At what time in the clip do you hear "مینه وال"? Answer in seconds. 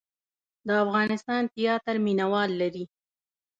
2.05-2.49